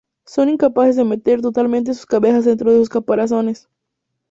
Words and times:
Son 0.25 0.49
incapaces 0.49 0.95
de 0.95 1.03
meter 1.03 1.41
totalmente 1.41 1.93
sus 1.93 2.07
cabezas 2.07 2.45
dentro 2.45 2.71
de 2.71 2.79
sus 2.79 2.89
caparazones. 2.89 3.69